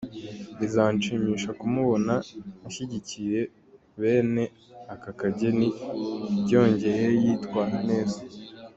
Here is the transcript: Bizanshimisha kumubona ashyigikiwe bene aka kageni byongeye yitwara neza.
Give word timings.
Bizanshimisha 0.59 1.49
kumubona 1.59 2.13
ashyigikiwe 2.67 3.39
bene 3.99 4.43
aka 4.93 5.11
kageni 5.19 5.67
byongeye 6.43 7.05
yitwara 7.23 7.77
neza. 7.89 8.19